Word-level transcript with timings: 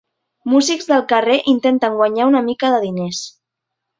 Músics 0.53 0.87
del 0.91 1.03
carrer 1.11 1.35
intenten 1.53 1.99
guanyar 2.01 2.27
una 2.31 2.43
mica 2.49 2.73
de 2.77 2.83
diners. 2.89 3.23